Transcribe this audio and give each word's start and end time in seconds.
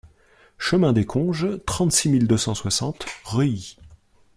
Chemin 0.57 0.93
des 0.93 1.05
Conges, 1.05 1.63
trente-six 1.67 2.09
mille 2.09 2.27
deux 2.27 2.35
cent 2.39 2.55
soixante 2.55 3.05
Reuilly 3.23 3.77